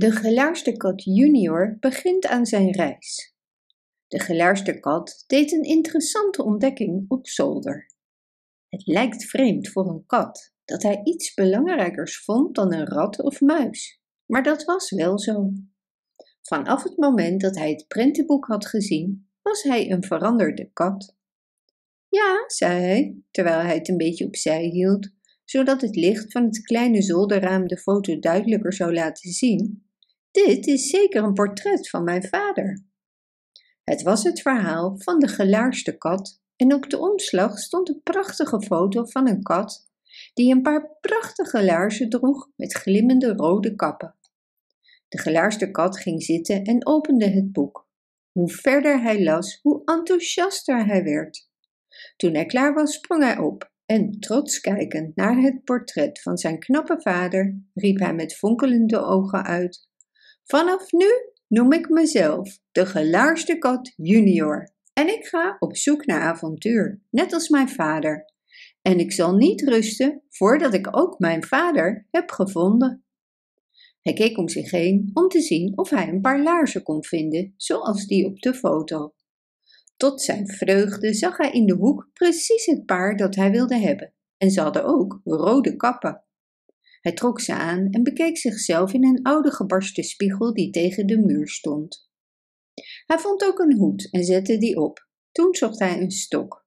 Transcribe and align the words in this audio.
De 0.00 0.10
gelaarste 0.10 0.76
kat 0.76 1.04
junior 1.04 1.76
begint 1.80 2.26
aan 2.26 2.46
zijn 2.46 2.72
reis. 2.72 3.34
De 4.06 4.20
gelaarste 4.20 4.80
kat 4.80 5.24
deed 5.26 5.52
een 5.52 5.62
interessante 5.62 6.44
ontdekking 6.44 7.04
op 7.08 7.28
zolder. 7.28 7.90
Het 8.68 8.86
lijkt 8.86 9.24
vreemd 9.24 9.68
voor 9.68 9.88
een 9.88 10.06
kat 10.06 10.54
dat 10.64 10.82
hij 10.82 11.00
iets 11.04 11.34
belangrijkers 11.34 12.24
vond 12.24 12.54
dan 12.54 12.72
een 12.72 12.86
rat 12.86 13.22
of 13.22 13.40
muis, 13.40 14.00
maar 14.26 14.42
dat 14.42 14.64
was 14.64 14.90
wel 14.90 15.18
zo. 15.18 15.52
Vanaf 16.42 16.82
het 16.82 16.96
moment 16.96 17.40
dat 17.40 17.56
hij 17.56 17.70
het 17.70 17.84
prentenboek 17.88 18.46
had 18.46 18.66
gezien, 18.66 19.28
was 19.42 19.62
hij 19.62 19.90
een 19.90 20.04
veranderde 20.04 20.70
kat. 20.72 21.16
Ja, 22.08 22.44
zei 22.46 22.80
hij, 22.80 23.16
terwijl 23.30 23.60
hij 23.60 23.74
het 23.74 23.88
een 23.88 23.96
beetje 23.96 24.26
opzij 24.26 24.62
hield, 24.64 25.10
zodat 25.44 25.80
het 25.80 25.96
licht 25.96 26.32
van 26.32 26.44
het 26.44 26.62
kleine 26.62 27.02
zolderraam 27.02 27.66
de 27.66 27.78
foto 27.78 28.18
duidelijker 28.18 28.72
zou 28.72 28.92
laten 28.92 29.30
zien. 29.30 29.88
Dit 30.30 30.66
is 30.66 30.88
zeker 30.90 31.22
een 31.22 31.34
portret 31.34 31.88
van 31.88 32.04
mijn 32.04 32.24
vader. 32.24 32.84
Het 33.84 34.02
was 34.02 34.22
het 34.22 34.40
verhaal 34.40 34.94
van 34.98 35.18
de 35.18 35.28
gelaarste 35.28 35.96
kat 35.96 36.42
en 36.56 36.74
op 36.74 36.90
de 36.90 36.98
omslag 36.98 37.58
stond 37.58 37.88
een 37.88 38.00
prachtige 38.02 38.62
foto 38.62 39.04
van 39.04 39.28
een 39.28 39.42
kat 39.42 39.88
die 40.34 40.54
een 40.54 40.62
paar 40.62 40.96
prachtige 41.00 41.64
laarzen 41.64 42.08
droeg 42.08 42.50
met 42.56 42.72
glimmende 42.72 43.32
rode 43.32 43.74
kappen. 43.74 44.16
De 45.08 45.18
gelaarste 45.18 45.70
kat 45.70 45.98
ging 46.00 46.22
zitten 46.22 46.64
en 46.64 46.86
opende 46.86 47.28
het 47.28 47.52
boek. 47.52 47.88
Hoe 48.32 48.50
verder 48.50 49.02
hij 49.02 49.22
las, 49.22 49.58
hoe 49.62 49.82
enthousiaster 49.84 50.86
hij 50.86 51.04
werd. 51.04 51.48
Toen 52.16 52.34
hij 52.34 52.46
klaar 52.46 52.74
was, 52.74 52.94
sprong 52.94 53.22
hij 53.22 53.38
op 53.38 53.70
en, 53.86 54.20
trots 54.20 54.60
kijkend 54.60 55.16
naar 55.16 55.36
het 55.36 55.64
portret 55.64 56.22
van 56.22 56.38
zijn 56.38 56.58
knappe 56.58 57.00
vader, 57.00 57.62
riep 57.74 57.98
hij 57.98 58.14
met 58.14 58.34
fonkelende 58.36 58.98
ogen 58.98 59.44
uit: 59.44 59.88
Vanaf 60.50 60.92
nu 60.92 61.06
noem 61.48 61.72
ik 61.72 61.88
mezelf 61.88 62.58
de 62.72 62.86
gelaarste 62.86 63.58
kat 63.58 63.92
junior 63.96 64.72
en 64.92 65.08
ik 65.08 65.24
ga 65.24 65.56
op 65.58 65.76
zoek 65.76 66.06
naar 66.06 66.20
avontuur, 66.20 67.02
net 67.10 67.32
als 67.32 67.48
mijn 67.48 67.68
vader. 67.68 68.32
En 68.82 68.98
ik 68.98 69.12
zal 69.12 69.36
niet 69.36 69.68
rusten 69.68 70.22
voordat 70.28 70.74
ik 70.74 70.96
ook 70.96 71.18
mijn 71.18 71.44
vader 71.44 72.06
heb 72.10 72.30
gevonden. 72.30 73.04
Hij 74.00 74.12
keek 74.12 74.38
om 74.38 74.48
zich 74.48 74.70
heen 74.70 75.10
om 75.14 75.28
te 75.28 75.40
zien 75.40 75.78
of 75.78 75.90
hij 75.90 76.08
een 76.08 76.20
paar 76.20 76.42
laarzen 76.42 76.82
kon 76.82 77.04
vinden, 77.04 77.54
zoals 77.56 78.06
die 78.06 78.26
op 78.26 78.40
de 78.40 78.54
foto. 78.54 79.14
Tot 79.96 80.22
zijn 80.22 80.48
vreugde 80.48 81.14
zag 81.14 81.36
hij 81.36 81.50
in 81.50 81.66
de 81.66 81.74
hoek 81.74 82.08
precies 82.12 82.66
het 82.66 82.86
paar 82.86 83.16
dat 83.16 83.34
hij 83.34 83.50
wilde 83.50 83.78
hebben, 83.78 84.14
en 84.36 84.50
ze 84.50 84.60
hadden 84.60 84.84
ook 84.84 85.20
rode 85.24 85.76
kappen. 85.76 86.24
Hij 87.00 87.12
trok 87.12 87.40
ze 87.40 87.54
aan 87.54 87.88
en 87.90 88.02
bekeek 88.02 88.38
zichzelf 88.38 88.92
in 88.92 89.04
een 89.04 89.22
oude 89.22 89.52
gebarsten 89.52 90.04
spiegel 90.04 90.54
die 90.54 90.70
tegen 90.70 91.06
de 91.06 91.18
muur 91.18 91.48
stond. 91.48 92.08
Hij 93.06 93.18
vond 93.18 93.44
ook 93.44 93.58
een 93.58 93.76
hoed 93.76 94.10
en 94.10 94.24
zette 94.24 94.58
die 94.58 94.76
op. 94.76 95.08
Toen 95.32 95.54
zocht 95.54 95.78
hij 95.78 96.00
een 96.00 96.10
stok. 96.10 96.66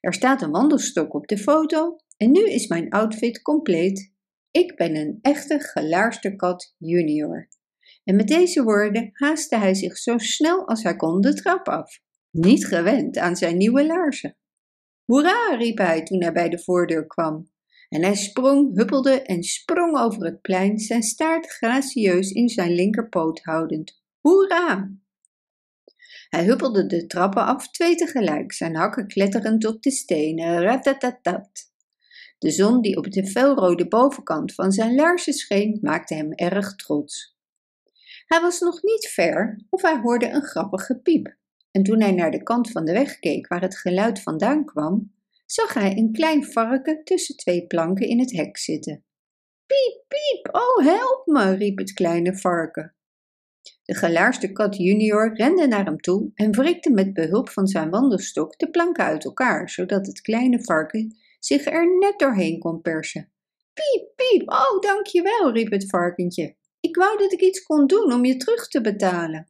Er 0.00 0.12
staat 0.12 0.42
een 0.42 0.50
wandelstok 0.50 1.14
op 1.14 1.26
de 1.26 1.38
foto 1.38 1.96
en 2.16 2.30
nu 2.30 2.44
is 2.44 2.66
mijn 2.66 2.90
outfit 2.90 3.42
compleet. 3.42 4.12
Ik 4.50 4.76
ben 4.76 4.96
een 4.96 5.18
echte 5.22 5.60
gelaarste 5.60 6.36
kat 6.36 6.74
junior. 6.78 7.48
En 8.04 8.16
met 8.16 8.28
deze 8.28 8.62
woorden 8.62 9.10
haastte 9.12 9.56
hij 9.56 9.74
zich 9.74 9.98
zo 9.98 10.18
snel 10.18 10.68
als 10.68 10.82
hij 10.82 10.96
kon 10.96 11.20
de 11.20 11.34
trap 11.34 11.68
af, 11.68 12.00
niet 12.30 12.66
gewend 12.66 13.18
aan 13.18 13.36
zijn 13.36 13.56
nieuwe 13.56 13.86
laarzen. 13.86 14.36
Hoera, 15.04 15.56
riep 15.56 15.78
hij 15.78 16.02
toen 16.02 16.22
hij 16.22 16.32
bij 16.32 16.48
de 16.48 16.58
voordeur 16.58 17.06
kwam. 17.06 17.52
En 17.94 18.02
hij 18.02 18.14
sprong, 18.14 18.76
huppelde 18.76 19.22
en 19.22 19.42
sprong 19.42 19.98
over 19.98 20.24
het 20.24 20.40
plein, 20.40 20.78
zijn 20.78 21.02
staart 21.02 21.46
gracieus 21.46 22.30
in 22.30 22.48
zijn 22.48 22.72
linkerpoot 22.72 23.40
houdend. 23.42 24.02
Hoera! 24.20 24.90
Hij 26.28 26.44
huppelde 26.44 26.86
de 26.86 27.06
trappen 27.06 27.44
af, 27.44 27.70
twee 27.70 27.94
tegelijk, 27.94 28.52
zijn 28.52 28.76
hakken 28.76 29.06
kletterend 29.06 29.66
op 29.66 29.82
de 29.82 29.90
stenen. 29.90 30.62
Ratatatat. 30.62 31.50
De 32.38 32.50
zon 32.50 32.80
die 32.80 32.96
op 32.96 33.10
de 33.10 33.26
felrode 33.26 33.88
bovenkant 33.88 34.54
van 34.54 34.72
zijn 34.72 34.94
laarzen 34.94 35.32
scheen, 35.32 35.78
maakte 35.82 36.14
hem 36.14 36.32
erg 36.32 36.76
trots. 36.76 37.36
Hij 38.26 38.40
was 38.40 38.60
nog 38.60 38.82
niet 38.82 39.08
ver 39.08 39.64
of 39.70 39.82
hij 39.82 40.00
hoorde 40.00 40.30
een 40.30 40.44
grappige 40.44 40.98
piep. 40.98 41.36
En 41.70 41.82
toen 41.82 42.00
hij 42.00 42.12
naar 42.12 42.30
de 42.30 42.42
kant 42.42 42.70
van 42.70 42.84
de 42.84 42.92
weg 42.92 43.18
keek 43.18 43.48
waar 43.48 43.62
het 43.62 43.78
geluid 43.78 44.22
vandaan 44.22 44.64
kwam, 44.64 45.12
zag 45.46 45.74
hij 45.74 45.96
een 45.96 46.12
klein 46.12 46.44
varken 46.44 47.04
tussen 47.04 47.36
twee 47.36 47.66
planken 47.66 48.08
in 48.08 48.20
het 48.20 48.32
hek 48.32 48.58
zitten. 48.58 49.04
Piep, 49.66 50.04
piep, 50.08 50.54
oh 50.54 50.84
help 50.84 51.22
me, 51.26 51.54
riep 51.54 51.78
het 51.78 51.92
kleine 51.92 52.36
varken. 52.36 52.94
De 53.82 53.94
gelaarste 53.94 54.52
kat 54.52 54.76
junior 54.76 55.36
rende 55.36 55.66
naar 55.66 55.84
hem 55.84 56.00
toe 56.00 56.30
en 56.34 56.52
wrikte 56.52 56.90
met 56.90 57.12
behulp 57.12 57.48
van 57.48 57.66
zijn 57.66 57.90
wandelstok 57.90 58.58
de 58.58 58.70
planken 58.70 59.04
uit 59.04 59.24
elkaar, 59.24 59.70
zodat 59.70 60.06
het 60.06 60.20
kleine 60.20 60.62
varken 60.62 61.16
zich 61.38 61.66
er 61.66 61.98
net 61.98 62.18
doorheen 62.18 62.58
kon 62.58 62.80
persen. 62.80 63.32
Piep, 63.72 64.08
piep, 64.16 64.50
oh 64.50 64.80
dankjewel, 64.80 65.52
riep 65.52 65.70
het 65.70 65.86
varkentje. 65.86 66.56
Ik 66.80 66.96
wou 66.96 67.18
dat 67.18 67.32
ik 67.32 67.40
iets 67.40 67.62
kon 67.62 67.86
doen 67.86 68.12
om 68.12 68.24
je 68.24 68.36
terug 68.36 68.68
te 68.68 68.80
betalen. 68.80 69.48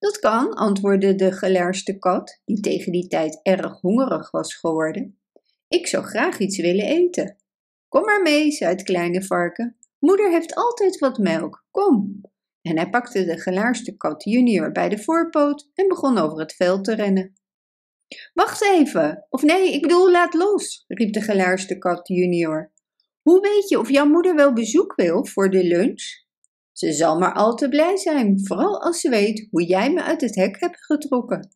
Dat 0.00 0.18
kan, 0.18 0.54
antwoordde 0.54 1.14
de 1.14 1.32
gelaarste 1.32 1.98
kat, 1.98 2.40
die 2.44 2.60
tegen 2.60 2.92
die 2.92 3.06
tijd 3.06 3.40
erg 3.42 3.80
hongerig 3.80 4.30
was 4.30 4.54
geworden. 4.54 5.20
Ik 5.68 5.86
zou 5.86 6.04
graag 6.04 6.38
iets 6.38 6.58
willen 6.58 6.84
eten. 6.84 7.36
Kom 7.88 8.04
maar 8.04 8.22
mee, 8.22 8.50
zei 8.50 8.70
het 8.70 8.82
kleine 8.82 9.22
varken. 9.22 9.76
Moeder 9.98 10.30
heeft 10.30 10.54
altijd 10.54 10.98
wat 10.98 11.18
melk. 11.18 11.64
Kom. 11.70 12.20
En 12.62 12.76
hij 12.76 12.90
pakte 12.90 13.24
de 13.24 13.38
gelaarste 13.38 13.96
kat 13.96 14.24
junior 14.24 14.72
bij 14.72 14.88
de 14.88 14.98
voorpoot 14.98 15.70
en 15.74 15.88
begon 15.88 16.18
over 16.18 16.38
het 16.38 16.54
veld 16.54 16.84
te 16.84 16.94
rennen. 16.94 17.34
Wacht 18.32 18.62
even, 18.62 19.26
of 19.28 19.42
nee, 19.42 19.72
ik 19.72 19.82
bedoel, 19.82 20.10
laat 20.10 20.34
los, 20.34 20.84
riep 20.88 21.12
de 21.12 21.22
gelaarste 21.22 21.78
kat 21.78 22.08
junior. 22.08 22.72
Hoe 23.22 23.40
weet 23.40 23.68
je 23.68 23.78
of 23.78 23.90
jouw 23.90 24.06
moeder 24.06 24.34
wel 24.34 24.52
bezoek 24.52 24.94
wil 24.94 25.26
voor 25.26 25.50
de 25.50 25.64
lunch? 25.64 26.19
Ze 26.80 26.92
zal 26.92 27.18
maar 27.18 27.34
al 27.34 27.54
te 27.54 27.68
blij 27.68 27.96
zijn, 27.96 28.46
vooral 28.46 28.82
als 28.82 29.00
ze 29.00 29.08
weet 29.08 29.46
hoe 29.50 29.64
jij 29.64 29.92
me 29.92 30.02
uit 30.02 30.20
het 30.20 30.34
hek 30.34 30.60
hebt 30.60 30.84
getrokken. 30.84 31.48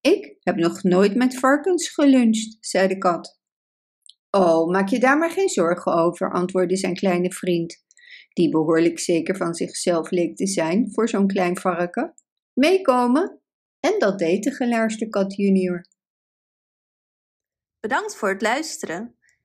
Ik 0.00 0.36
heb 0.40 0.56
nog 0.56 0.82
nooit 0.82 1.14
met 1.14 1.38
varkens 1.38 1.88
geluncht, 1.88 2.56
zei 2.60 2.88
de 2.88 2.98
kat. 2.98 3.40
Oh, 4.30 4.70
maak 4.70 4.88
je 4.88 4.98
daar 4.98 5.18
maar 5.18 5.30
geen 5.30 5.48
zorgen 5.48 5.92
over, 5.92 6.32
antwoordde 6.32 6.76
zijn 6.76 6.94
kleine 6.94 7.32
vriend, 7.32 7.84
die 8.32 8.50
behoorlijk 8.50 8.98
zeker 8.98 9.36
van 9.36 9.54
zichzelf 9.54 10.10
leek 10.10 10.36
te 10.36 10.46
zijn 10.46 10.92
voor 10.92 11.08
zo'n 11.08 11.26
klein 11.26 11.58
varken. 11.58 12.14
Meekomen? 12.52 13.40
En 13.80 13.98
dat 13.98 14.18
deed 14.18 14.42
de 14.42 14.50
gelaarste 14.50 15.08
kat 15.08 15.36
junior. 15.36 15.86
Bedankt 17.80 18.16
voor 18.16 18.28
het 18.28 18.42
luisteren. 18.42 19.16